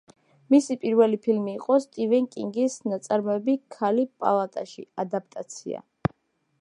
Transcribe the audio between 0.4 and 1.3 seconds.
მისი პირველი